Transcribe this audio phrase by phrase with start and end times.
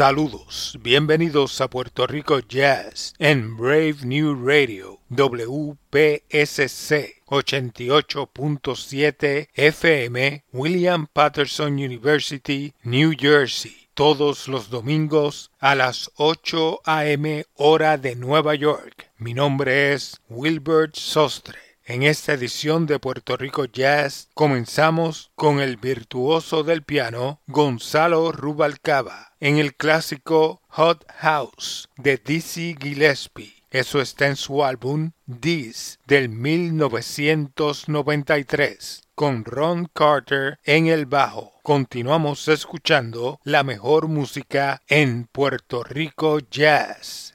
[0.00, 5.76] Saludos, bienvenidos a Puerto Rico Jazz en Brave New Radio WPSC
[7.26, 17.44] 88.7 FM William Patterson University, New Jersey, todos los domingos a las 8 a.m.
[17.56, 19.10] hora de Nueva York.
[19.18, 21.69] Mi nombre es Wilbert Sostre.
[21.90, 29.32] En esta edición de Puerto Rico Jazz comenzamos con el virtuoso del piano Gonzalo Rubalcaba
[29.40, 33.56] en el clásico Hot House de Dizzy Gillespie.
[33.72, 35.10] Eso está en su álbum
[35.40, 41.54] This del 1993 con Ron Carter en el bajo.
[41.64, 47.29] Continuamos escuchando la mejor música en Puerto Rico Jazz.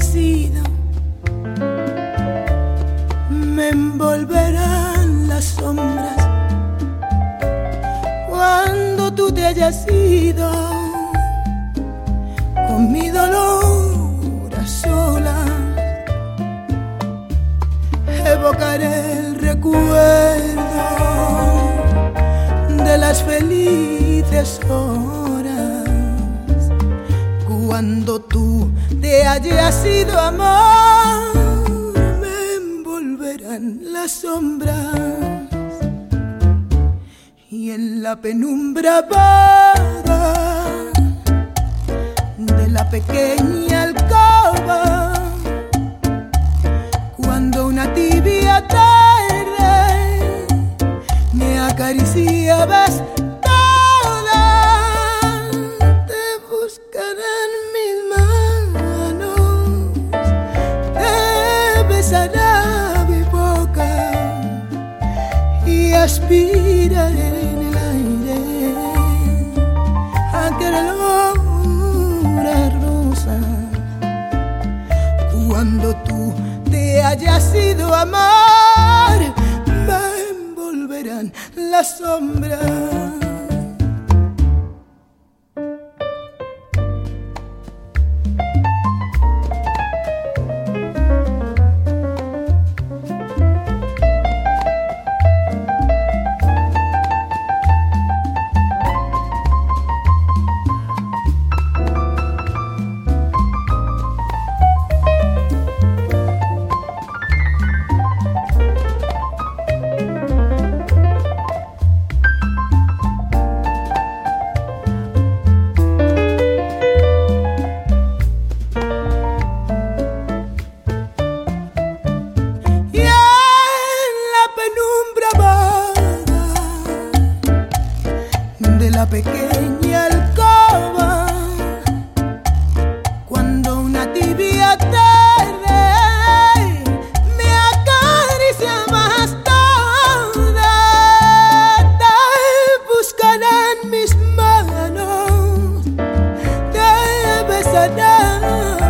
[0.00, 0.49] see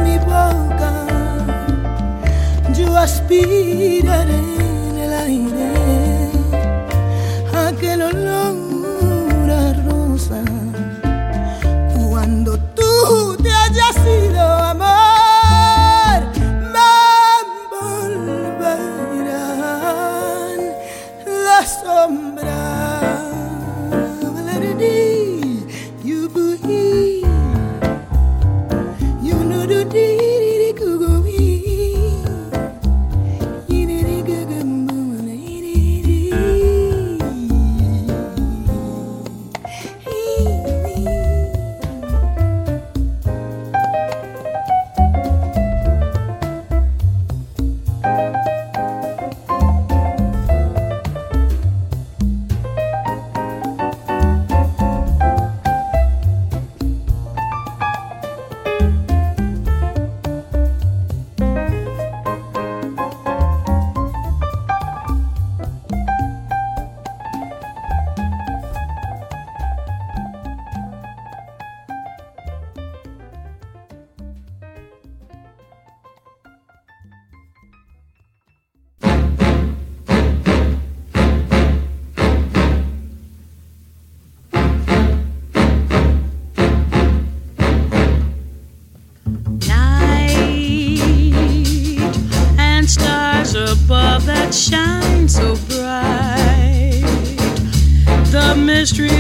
[0.05, 0.93] mi boca,
[2.75, 4.41] yo aspiraré
[4.91, 5.70] en el aire.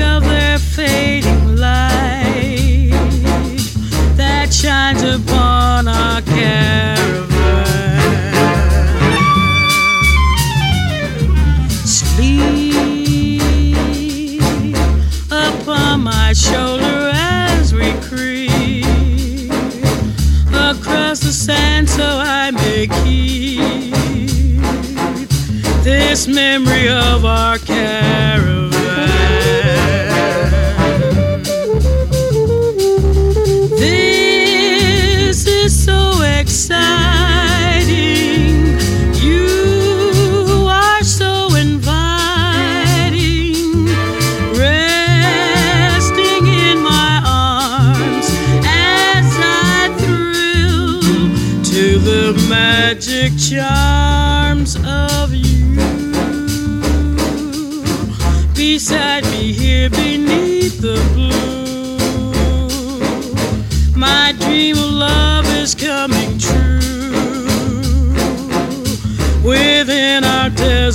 [0.01, 2.90] of their fading light
[4.16, 7.28] that shines upon our caravan.
[13.90, 14.74] Sleep
[15.30, 18.84] upon my shoulder as we creep
[20.53, 23.94] across the sand so I may keep
[25.82, 27.59] this memory of our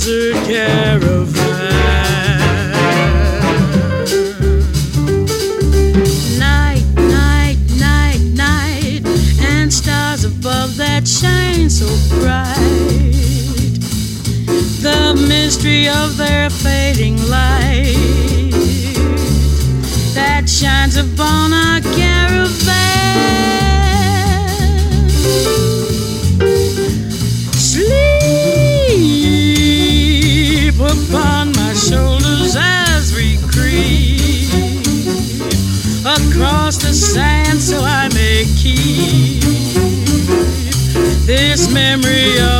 [0.06, 1.32] desert caravan.
[6.38, 9.02] Night, night, night, night,
[9.40, 11.88] and stars above that shine so
[12.20, 12.54] bright.
[14.80, 17.96] The mystery of their fading light
[20.14, 21.80] that shines upon our
[41.76, 42.55] memory of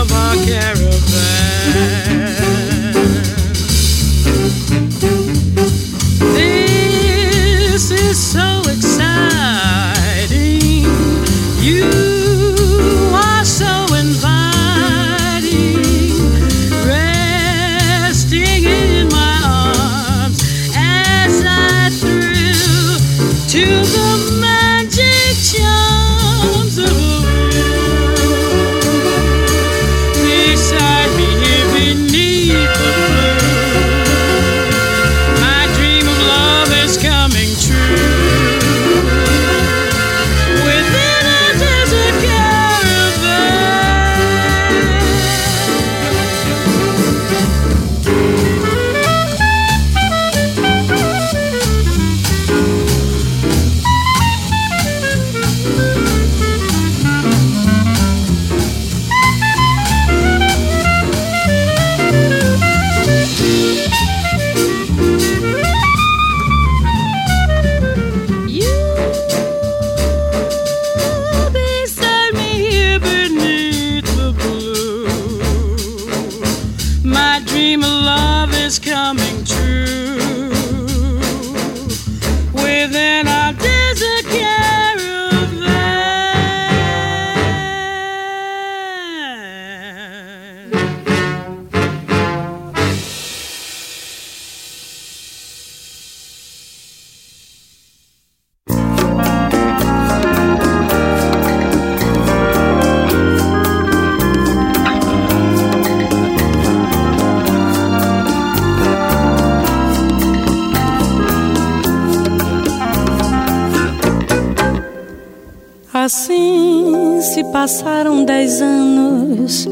[117.59, 119.67] passaram dez anos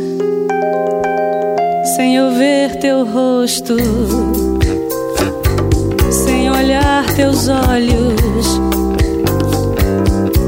[1.95, 3.77] sem eu ver teu rosto,
[6.11, 8.59] sem olhar teus olhos,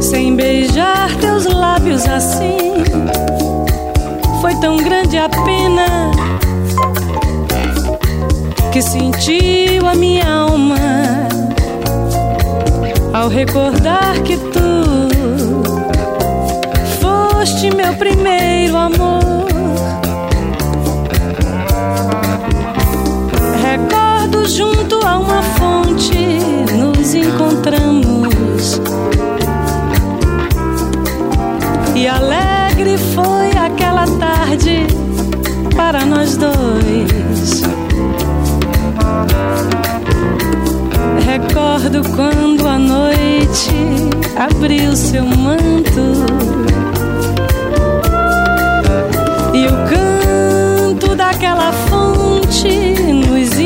[0.01, 2.57] sem beijar teus lábios assim.
[4.41, 6.11] Foi tão grande a pena
[8.73, 10.79] que sentiu a minha alma
[13.13, 14.76] ao recordar que tu
[17.71, 19.47] meu primeiro amor.
[23.63, 26.39] Recordo junto a uma fonte
[26.77, 28.81] nos encontramos.
[31.95, 34.87] E alegre foi aquela tarde
[35.75, 37.63] para nós dois.
[41.25, 43.71] Recordo quando a noite
[44.37, 46.86] abriu seu manto
[49.55, 52.69] e o canto daquela fonte
[53.13, 53.59] nos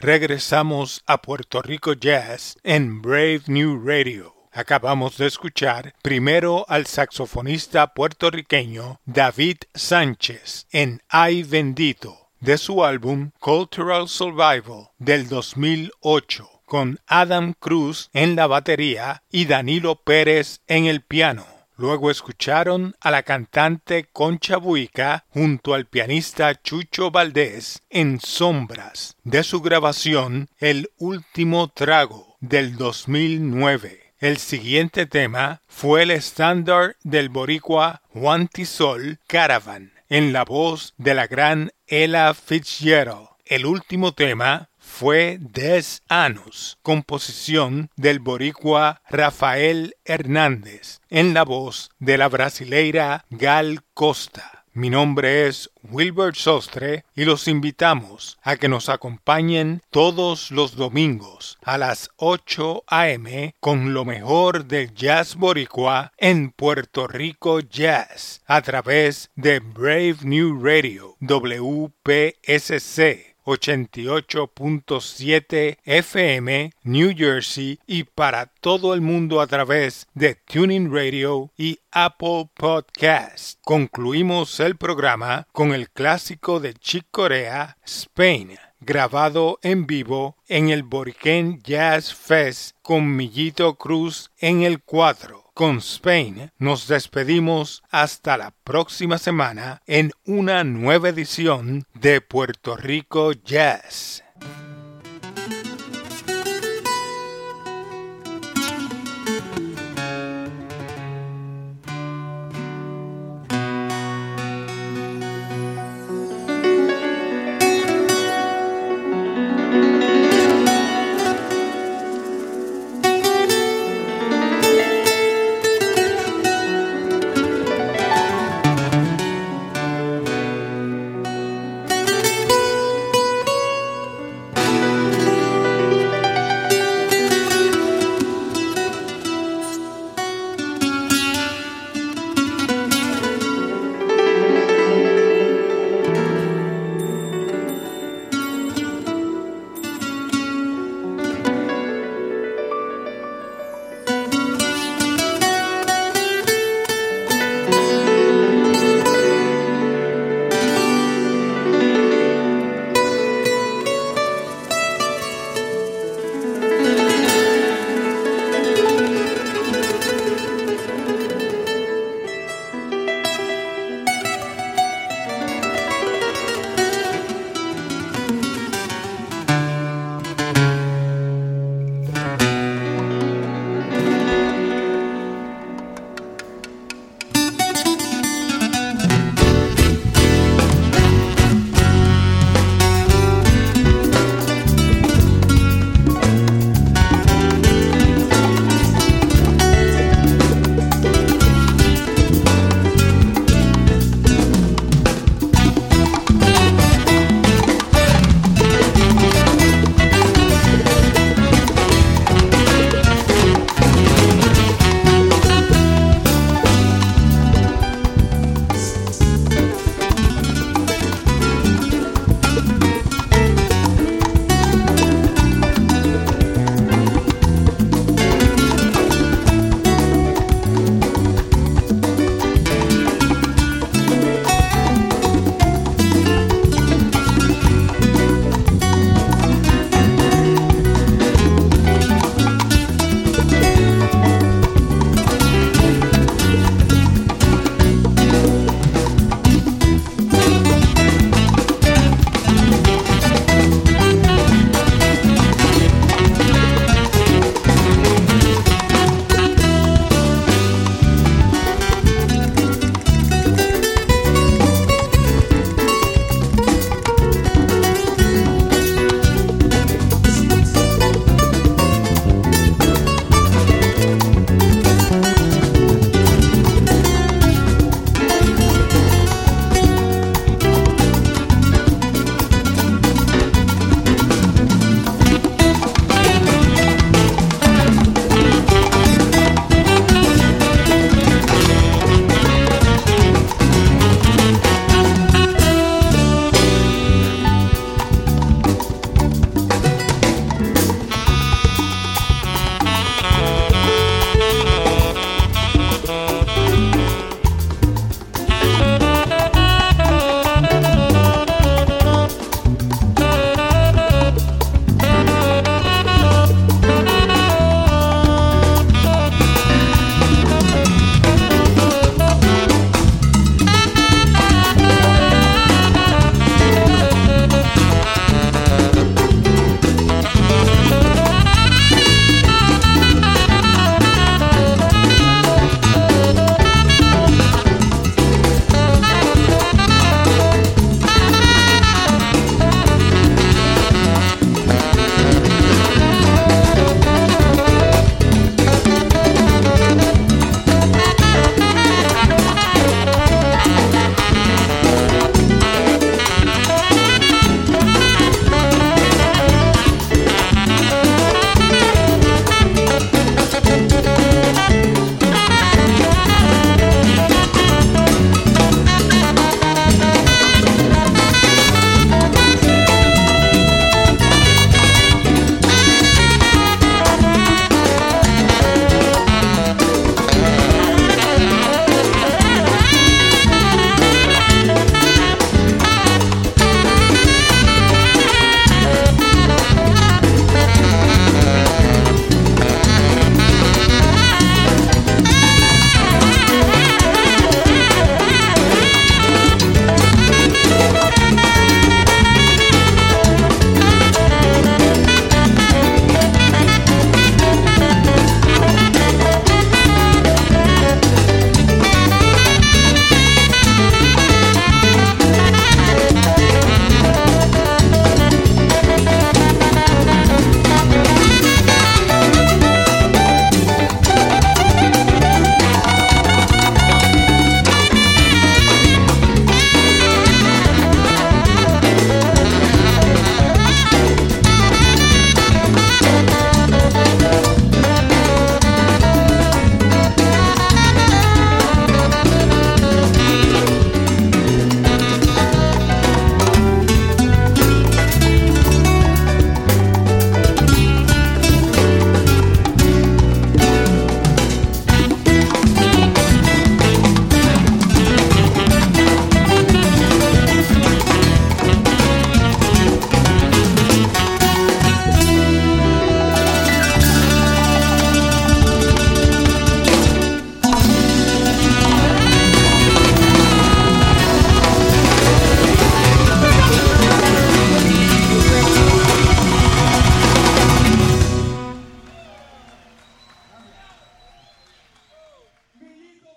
[0.00, 4.34] Regresamos a Puerto Rico Jazz en Brave New Radio.
[4.52, 13.30] Acabamos de escuchar primero al saxofonista puertorriqueño David Sánchez en Ay Bendito de su álbum
[13.40, 21.00] Cultural Survival del 2008 con Adam Cruz en la batería y Danilo Pérez en el
[21.00, 21.44] piano.
[21.76, 29.42] Luego escucharon a la cantante Concha Buica junto al pianista Chucho Valdés en Sombras de
[29.44, 34.12] su grabación El último trago del 2009.
[34.18, 41.14] El siguiente tema fue el estándar del boricua Juan Tisol Caravan en la voz de
[41.14, 43.28] la gran Ella Fitzgerald.
[43.44, 52.18] El último tema fue Des Anus, composición del boricua Rafael Hernández, en la voz de
[52.18, 54.64] la brasileira Gal Costa.
[54.72, 61.58] Mi nombre es Wilbert Sostre y los invitamos a que nos acompañen todos los domingos
[61.62, 63.54] a las 8 a.m.
[63.60, 70.64] con lo mejor del jazz boricua en Puerto Rico Jazz a través de Brave New
[70.64, 80.92] Radio WPSC 88.7 FM New Jersey y para todo el mundo a través de Tuning
[80.92, 83.58] Radio y Apple Podcast.
[83.62, 90.84] Concluimos el programa con el clásico de Chick Corea, Spain grabado en vivo en el
[90.84, 98.52] Boriken Jazz Fest con Millito Cruz en el cuadro con Spain nos despedimos hasta la
[98.62, 104.22] próxima semana en una nueva edición de Puerto Rico Jazz.